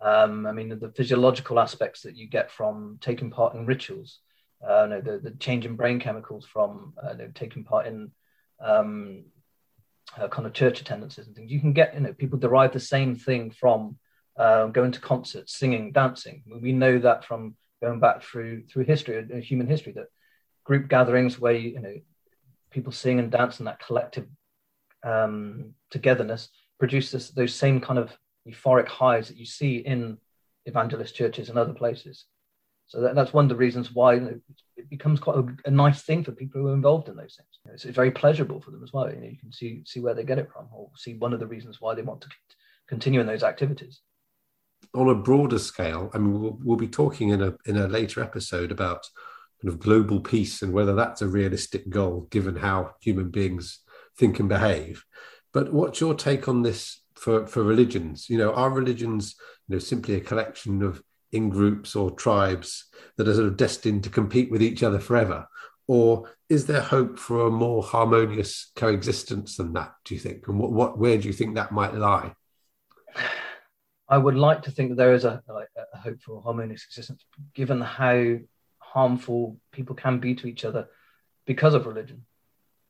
[0.00, 4.18] Um, I mean, the, the, physiological aspects that you get from taking part in rituals,
[4.66, 8.10] uh, no, the, the change in brain chemicals from uh, no, taking part in
[8.60, 9.24] um,
[10.18, 11.50] uh, kind of church attendances and things.
[11.50, 13.96] You can get, you know, people derive the same thing from
[14.36, 16.42] uh, going to concerts, singing, dancing.
[16.60, 20.08] We know that from going back through through history, uh, human history, that
[20.64, 21.94] group gatherings where you know
[22.74, 24.26] people singing and dancing, that collective
[25.04, 28.12] um, togetherness produces those same kind of
[28.46, 30.18] euphoric highs that you see in
[30.66, 32.24] evangelist churches and other places.
[32.86, 36.22] So that, that's one of the reasons why it becomes quite a, a, nice thing
[36.22, 37.74] for people who are involved in those things.
[37.74, 39.08] It's, it's, very pleasurable for them as well.
[39.08, 41.40] You, know, you can see see where they get it from, or see one of
[41.40, 42.28] the reasons why they want to
[42.88, 44.02] continue in those activities.
[44.94, 48.22] On a broader scale, I mean, we'll, we'll be talking in a in a later
[48.22, 49.06] episode about
[49.68, 53.80] of global peace and whether that's a realistic goal given how human beings
[54.16, 55.04] think and behave.
[55.52, 58.28] But what's your take on this for, for religions?
[58.28, 59.36] You know, are religions
[59.68, 62.84] you know simply a collection of in groups or tribes
[63.16, 65.46] that are sort of destined to compete with each other forever?
[65.86, 70.48] Or is there hope for a more harmonious coexistence than that, do you think?
[70.48, 72.34] And what, what where do you think that might lie?
[74.08, 77.24] I would like to think that there is a, a hope for a harmonious existence,
[77.54, 78.36] given how
[78.94, 80.86] harmful people can be to each other
[81.46, 82.24] because of religion.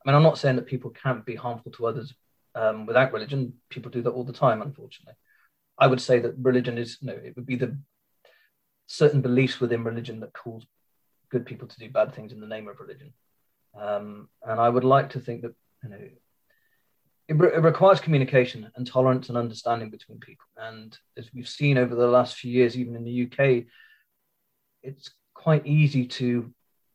[0.05, 2.13] I mean, I'm not saying that people can't be harmful to others
[2.55, 3.55] um, without religion.
[3.71, 5.15] People do that all the time, unfortunately.
[5.79, 7.79] I would say that religion is, you know, it would be the
[8.87, 10.67] certain beliefs within religion that cause
[11.31, 13.15] good people to do bad things in the name of religion.
[13.81, 15.99] Um, and I would like to think that you know
[17.29, 20.47] it, re- it, requires communication and tolerance and understanding between people.
[20.57, 23.65] And as we've seen over the last few years, even in the UK,
[24.83, 25.11] it's
[25.45, 26.51] quite easy to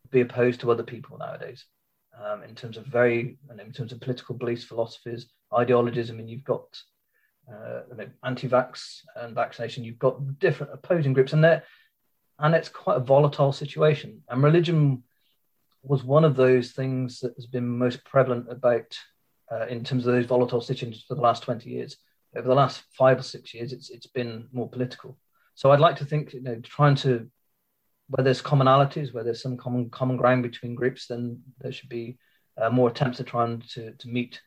[0.09, 1.65] be opposed to other people nowadays.
[2.19, 6.09] Um, in terms of very, and in terms of political beliefs, philosophies, ideologies.
[6.09, 6.65] I mean, you've got
[7.49, 9.83] uh, you know, anti-vax and vaccination.
[9.83, 11.63] You've got different opposing groups, and they're
[12.39, 14.21] and it's quite a volatile situation.
[14.29, 15.03] And religion
[15.83, 18.97] was one of those things that has been most prevalent about
[19.51, 21.97] uh, in terms of those volatile situations for the last 20 years.
[22.35, 25.17] Over the last five or six years, it's it's been more political.
[25.55, 27.29] So I'd like to think, you know, trying to
[28.09, 32.17] where there's commonalities, where there's some common common ground between groups, then there should be
[32.57, 34.41] uh, more attempts at trying to, to meet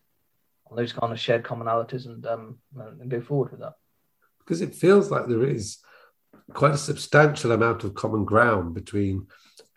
[0.70, 3.74] on those kind of shared commonalities and um, and go forward with that.
[4.40, 5.78] Because it feels like there is
[6.52, 9.26] quite a substantial amount of common ground between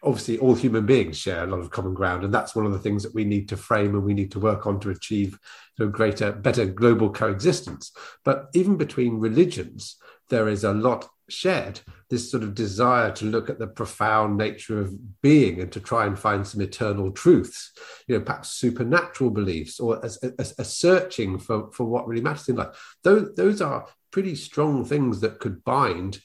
[0.03, 2.79] obviously all human beings share a lot of common ground and that's one of the
[2.79, 5.39] things that we need to frame and we need to work on to achieve
[5.79, 7.91] a greater better global coexistence
[8.23, 9.97] but even between religions
[10.29, 14.79] there is a lot shared this sort of desire to look at the profound nature
[14.79, 17.71] of being and to try and find some eternal truths
[18.07, 22.49] you know perhaps supernatural beliefs or a, a, a searching for, for what really matters
[22.49, 22.95] in life.
[23.03, 26.19] Those, those are pretty strong things that could bind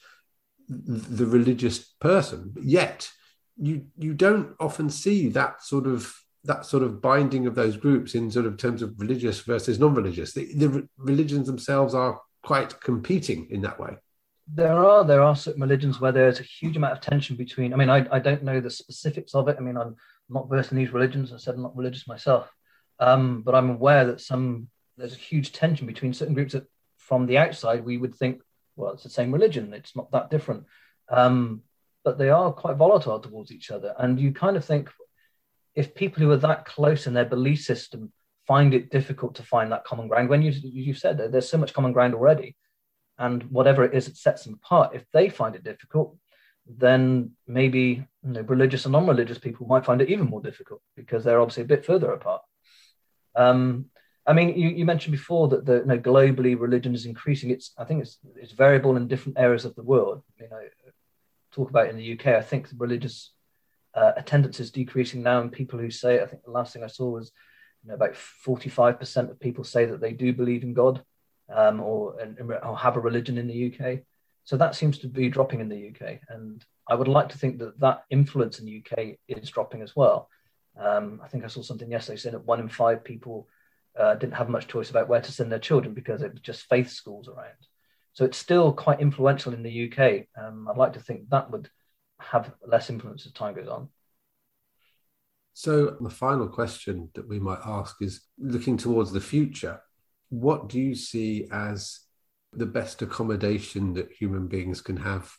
[0.68, 2.54] the religious person.
[2.60, 3.10] Yet
[3.56, 8.14] you you don't often see that sort of that sort of binding of those groups
[8.14, 10.32] in sort of terms of religious versus non-religious.
[10.32, 13.96] The, the religions themselves are quite competing in that way
[14.52, 17.76] there are there are certain religions where there's a huge amount of tension between i
[17.76, 19.96] mean i, I don't know the specifics of it i mean i'm
[20.28, 22.50] not versed in these religions i said i'm not religious myself
[22.98, 26.66] um, but i'm aware that some there's a huge tension between certain groups that
[26.98, 28.40] from the outside we would think
[28.80, 29.72] well, it's the same religion.
[29.74, 30.64] It's not that different.
[31.08, 31.62] Um,
[32.02, 33.94] but they are quite volatile towards each other.
[33.98, 34.88] And you kind of think
[35.74, 38.12] if people who are that close in their belief system
[38.46, 41.58] find it difficult to find that common ground, when you, you said that there's so
[41.58, 42.56] much common ground already,
[43.20, 46.16] and whatever it is that sets them apart, if they find it difficult,
[46.66, 51.22] then maybe you know, religious and non-religious people might find it even more difficult because
[51.22, 52.40] they're obviously a bit further apart.
[53.37, 53.87] Um,
[54.26, 57.50] I mean, you, you mentioned before that the you know, globally religion is increasing.
[57.50, 60.22] It's I think it's it's variable in different areas of the world.
[60.40, 60.61] You know,
[61.52, 63.33] talk about in the UK, I think the religious
[63.94, 66.88] uh, attendance is decreasing now, and people who say I think the last thing I
[66.88, 67.33] saw was
[67.83, 71.02] you know about forty five percent of people say that they do believe in God
[71.52, 72.16] um, or,
[72.62, 74.00] or have a religion in the UK.
[74.44, 77.58] So that seems to be dropping in the UK, and I would like to think
[77.58, 80.29] that that influence in the UK is dropping as well.
[80.79, 83.48] Um, I think I saw something yesterday saying that one in five people
[83.98, 86.68] uh, didn't have much choice about where to send their children because it was just
[86.68, 87.66] faith schools around.
[88.12, 90.27] So it's still quite influential in the UK.
[90.40, 91.68] Um, I'd like to think that would
[92.18, 93.88] have less influence as time goes on.
[95.54, 99.81] So the final question that we might ask is looking towards the future,
[100.31, 102.00] what do you see as
[102.52, 105.33] the best accommodation that human beings can have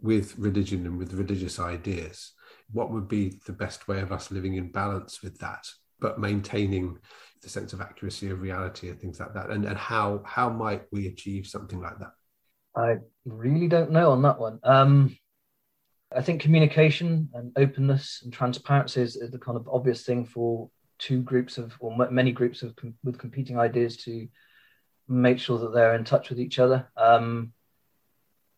[0.00, 2.32] with religion and with religious ideas?
[2.72, 5.66] What would be the best way of us living in balance with that,
[6.00, 6.98] but maintaining
[7.42, 9.50] the sense of accuracy of reality and things like that?
[9.50, 12.12] And, and how how might we achieve something like that?
[12.74, 14.58] I really don't know on that one.
[14.62, 15.16] Um,
[16.14, 20.70] i think communication and openness and transparency is, is the kind of obvious thing for
[20.98, 22.74] two groups of or many groups of
[23.04, 24.28] with competing ideas to
[25.08, 26.88] make sure that they're in touch with each other.
[26.96, 27.52] Um,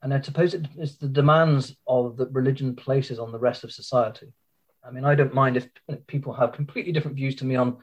[0.03, 4.32] and I suppose it's the demands of that religion places on the rest of society.
[4.86, 5.68] I mean, I don't mind if
[6.07, 7.78] people have completely different views to me on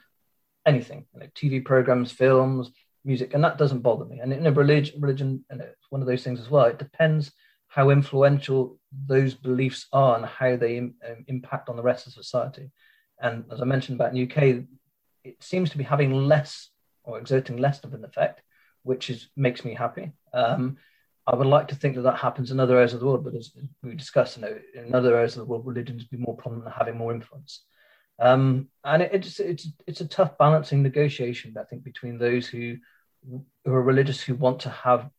[0.66, 2.72] anything, you know, TV programs, films,
[3.04, 4.20] music, and that doesn't bother me.
[4.20, 6.66] And in a religion, religion, and it's one of those things as well.
[6.66, 7.32] It depends
[7.68, 10.96] how influential those beliefs are and how they Im-
[11.28, 12.72] impact on the rest of society.
[13.22, 14.66] And as I mentioned about in the UK,
[15.24, 16.70] it seems to be having less
[17.04, 18.42] or exerting less of an effect,
[18.84, 20.12] which is makes me happy.
[20.34, 20.78] Um,
[21.28, 23.34] I would like to think that that happens in other areas of the world, but
[23.34, 23.52] as
[23.82, 26.98] we discussed, you know, in other areas of the world, religions be more prominent, having
[26.98, 27.64] more influence.
[28.20, 32.78] Um, and it, it's it's it's a tough balancing negotiation, I think, between those who
[33.28, 35.10] who are religious who want to have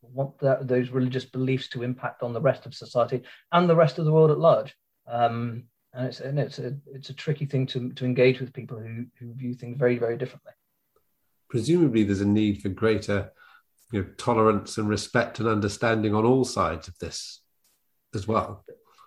[0.00, 3.22] want that, those religious beliefs to impact on the rest of society
[3.52, 4.74] and the rest of the world at large.
[5.06, 5.64] Um,
[5.94, 9.06] and it's and it's a it's a tricky thing to to engage with people who
[9.18, 10.52] who view things very very differently.
[11.48, 13.32] Presumably, there's a need for greater
[13.92, 17.40] you know, tolerance and respect and understanding on all sides of this
[18.14, 18.64] as well.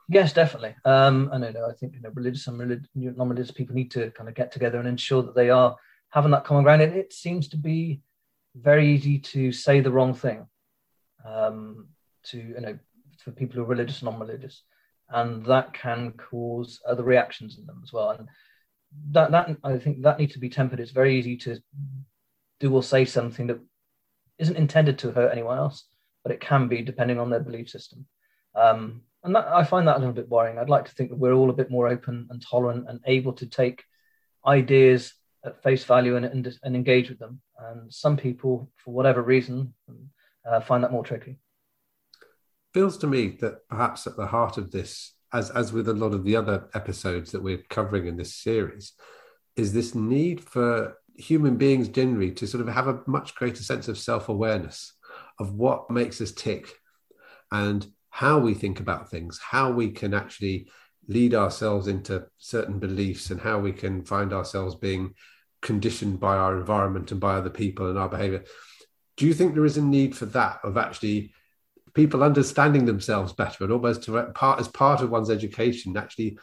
[0.10, 0.76] Yes, definitely.
[0.86, 1.68] Um, I know.
[1.70, 4.80] I think you know, religious and relig- non-religious people need to kind of get together
[4.80, 5.76] and ensure that they are
[6.10, 6.82] having that common ground.
[6.82, 8.02] And it seems to be
[8.56, 10.48] very easy to say the wrong thing
[11.26, 11.88] um,
[12.24, 12.80] to you know
[13.20, 14.64] for people who are religious and non-religious,
[15.10, 18.12] and that can cause other reactions in them as well.
[18.12, 18.28] And
[19.12, 20.80] that that I think that needs to be tempered.
[20.80, 21.60] It's very easy to
[22.60, 23.60] do or say something that
[24.40, 25.86] isn't intended to hurt anyone else,
[26.24, 28.06] but it can be depending on their belief system.
[28.56, 30.58] Um, and that, I find that a little bit worrying.
[30.58, 33.34] I'd like to think that we're all a bit more open and tolerant and able
[33.34, 33.84] to take
[34.46, 35.14] ideas
[35.46, 37.42] at face value and, and, and engage with them.
[37.60, 39.74] And some people, for whatever reason,
[40.50, 41.40] uh, find that more tricky.
[42.74, 46.14] Feels to me that perhaps at the heart of this, as as with a lot
[46.14, 48.94] of the other episodes that we're covering in this series,
[49.56, 53.88] is this need for human beings generally to sort of have a much greater sense
[53.88, 54.94] of self awareness
[55.40, 56.72] of what makes us tick
[57.52, 60.68] and how we think about things, how we can actually
[61.08, 65.14] lead ourselves into certain beliefs, and how we can find ourselves being
[65.62, 68.44] conditioned by our environment and by other people and our behavior.
[69.16, 71.32] Do you think there is a need for that of actually
[71.98, 76.38] people understanding themselves better and almost to part as part of one's education actually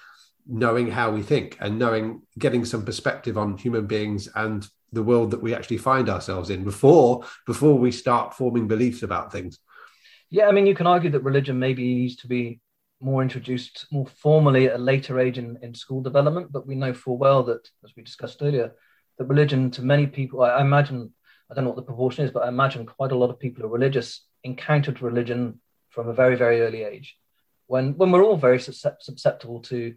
[0.49, 5.31] knowing how we think and knowing getting some perspective on human beings and the world
[5.31, 9.61] that we actually find ourselves in before before we start forming beliefs about things.
[10.29, 12.61] Yeah i mean you can argue that religion maybe needs to be
[13.01, 16.93] more introduced more formally at a later age in, in school development but we know
[16.93, 18.73] full well that as we discussed earlier
[19.19, 21.13] that religion to many people I, I imagine
[21.49, 23.65] I don't know what the proportion is, but I imagine quite a lot of people
[23.65, 27.17] are religious encountered religion from a very, very early age,
[27.67, 29.95] when when we're all very susceptible to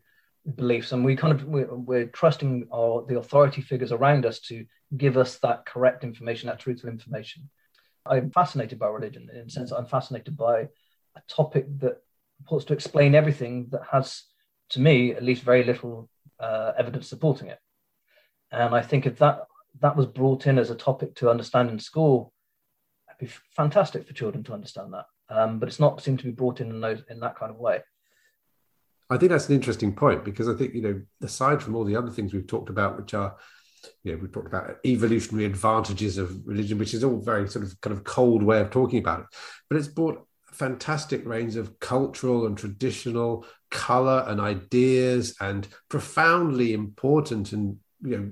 [0.56, 4.66] beliefs, and we kind of we're, we're trusting our the authority figures around us to
[4.95, 7.50] give us that correct information, that truthful information.
[8.06, 10.70] I'm fascinated by religion in the sense I'm fascinated by
[11.16, 11.98] a topic that
[12.39, 14.24] purports to explain everything that has,
[14.70, 17.60] to me, at least very little uh, evidence supporting it.
[18.52, 19.41] And I think if that
[19.82, 22.34] that was brought in as a topic to understand in school,
[23.18, 25.05] be fantastic for children to understand that.
[25.30, 27.57] Um, but it's not seemed to be brought in in, those, in that kind of
[27.57, 27.82] way.
[29.09, 31.95] I think that's an interesting point because I think you know, aside from all the
[31.95, 33.36] other things we've talked about, which are,
[34.03, 37.80] you know, we've talked about evolutionary advantages of religion, which is all very sort of
[37.82, 39.26] kind of cold way of talking about it,
[39.70, 46.74] but it's brought a fantastic range of cultural and traditional color and ideas and profoundly
[46.74, 48.32] important and you know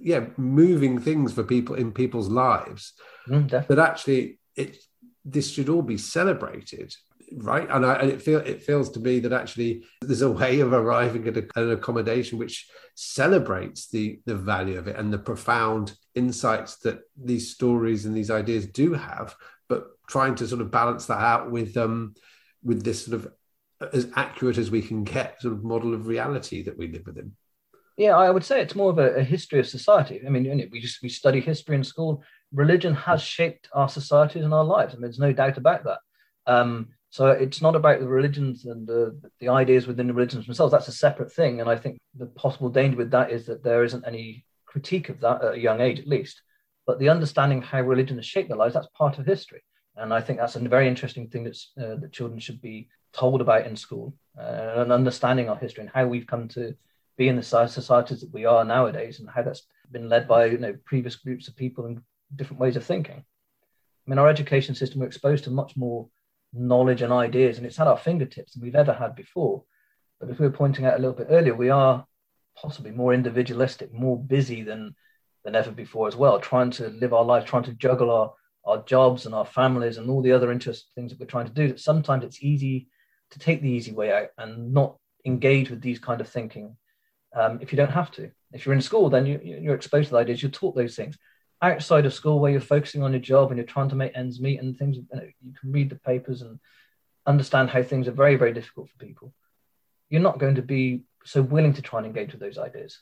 [0.00, 2.94] yeah moving things for people in people's lives
[3.28, 4.76] mm, but actually it
[5.24, 6.94] this should all be celebrated
[7.36, 7.68] right?
[7.70, 10.72] And, I, and it feel it feels to me that actually there's a way of
[10.72, 15.96] arriving at, a, an accommodation which celebrates the the value of it and the profound
[16.14, 19.34] insights that these stories and these ideas do have
[19.68, 22.14] but trying to sort of balance that out with um
[22.62, 23.32] with this sort of
[23.92, 27.32] as accurate as we can get sort of model of reality that we live within
[27.98, 30.22] yeah, I would say it's more of a, a history of society.
[30.24, 32.22] I mean, we just we study history in school.
[32.52, 34.94] Religion has shaped our societies and our lives.
[34.94, 35.98] I mean, there's no doubt about that.
[36.46, 40.70] Um, so it's not about the religions and the, the ideas within the religions themselves.
[40.70, 41.60] That's a separate thing.
[41.60, 45.18] And I think the possible danger with that is that there isn't any critique of
[45.20, 46.40] that at a young age, at least.
[46.86, 49.62] But the understanding of how religion has shaped their lives, that's part of history.
[49.96, 53.40] And I think that's a very interesting thing that's, uh, that children should be told
[53.40, 56.76] about in school uh, and understanding our history and how we've come to
[57.18, 60.56] be in the societies that we are nowadays and how that's been led by you
[60.56, 62.00] know previous groups of people and
[62.34, 63.16] different ways of thinking.
[63.16, 66.08] I mean, our education system, we're exposed to much more
[66.54, 69.64] knowledge and ideas, and it's at our fingertips than we've ever had before.
[70.18, 72.06] But as we were pointing out a little bit earlier, we are
[72.56, 74.94] possibly more individualistic, more busy than
[75.44, 78.32] than ever before as well, trying to live our life, trying to juggle our
[78.64, 81.52] our jobs and our families and all the other interesting things that we're trying to
[81.52, 81.68] do.
[81.68, 82.88] That sometimes it's easy
[83.30, 86.76] to take the easy way out and not engage with these kind of thinking
[87.34, 88.30] um, if you don't have to.
[88.52, 90.42] If you're in school, then you, you're exposed to the ideas.
[90.42, 91.18] You're taught those things.
[91.60, 94.40] Outside of school, where you're focusing on your job and you're trying to make ends
[94.40, 96.58] meet and things, you, know, you can read the papers and
[97.26, 99.32] understand how things are very, very difficult for people.
[100.08, 103.00] You're not going to be so willing to try and engage with those ideas.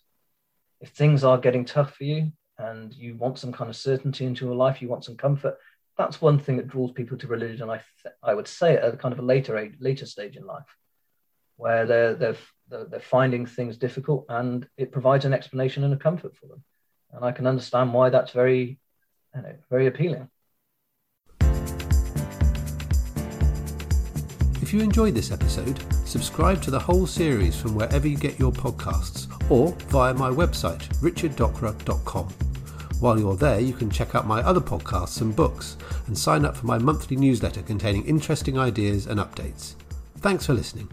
[0.80, 4.46] If things are getting tough for you and you want some kind of certainty into
[4.46, 5.56] your life, you want some comfort,
[5.96, 7.70] that's one thing that draws people to religion.
[7.70, 10.44] I th- I would say at a kind of a later age, later stage in
[10.44, 10.76] life,
[11.56, 12.36] where they're they're
[12.68, 16.62] they're they're finding things difficult, and it provides an explanation and a comfort for them.
[17.12, 18.78] And I can understand why that's very,
[19.34, 20.28] you know, very appealing.
[24.66, 28.50] If you enjoyed this episode, subscribe to the whole series from wherever you get your
[28.50, 32.28] podcasts or via my website, richarddocwra.com.
[32.98, 35.76] While you're there, you can check out my other podcasts and books
[36.08, 39.74] and sign up for my monthly newsletter containing interesting ideas and updates.
[40.16, 40.88] Thanks for listening.